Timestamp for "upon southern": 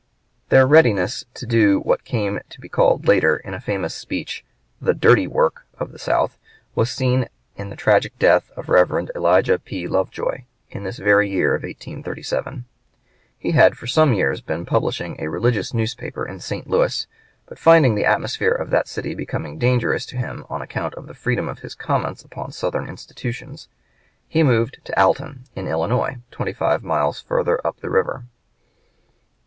22.23-22.89